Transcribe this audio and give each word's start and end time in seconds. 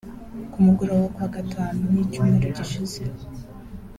Ku 0.51 0.57
mugoroba 0.65 0.99
wo 1.03 1.09
ku 1.15 1.19
wa 1.23 1.29
Gatanu 1.35 1.79
w’icyumweru 1.93 2.47
gishize 2.57 2.99